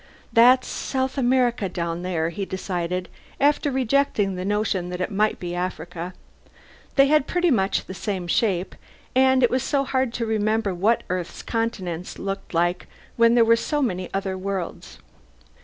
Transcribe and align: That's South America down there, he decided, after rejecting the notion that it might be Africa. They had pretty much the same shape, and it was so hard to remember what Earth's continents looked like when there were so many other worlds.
That's 0.33 0.67
South 0.67 1.15
America 1.15 1.69
down 1.69 2.01
there, 2.01 2.29
he 2.29 2.43
decided, 2.43 3.07
after 3.39 3.69
rejecting 3.71 4.33
the 4.33 4.43
notion 4.43 4.89
that 4.89 4.99
it 4.99 5.11
might 5.11 5.39
be 5.39 5.53
Africa. 5.53 6.15
They 6.95 7.05
had 7.05 7.27
pretty 7.27 7.51
much 7.51 7.85
the 7.85 7.93
same 7.93 8.25
shape, 8.25 8.73
and 9.15 9.43
it 9.43 9.51
was 9.51 9.61
so 9.61 9.83
hard 9.83 10.11
to 10.13 10.25
remember 10.25 10.73
what 10.73 11.03
Earth's 11.11 11.43
continents 11.43 12.17
looked 12.17 12.51
like 12.51 12.87
when 13.15 13.35
there 13.35 13.45
were 13.45 13.55
so 13.55 13.79
many 13.83 14.09
other 14.11 14.35
worlds. 14.35 14.97